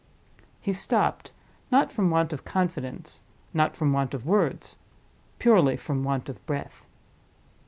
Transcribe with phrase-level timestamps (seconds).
[0.59, 1.31] He stopped;
[1.69, 3.21] not from want of confidence,
[3.53, 6.83] not from want of words—purely from want of breath.